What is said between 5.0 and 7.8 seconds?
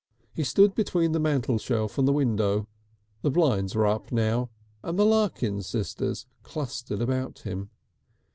Larkins sisters clustered about him.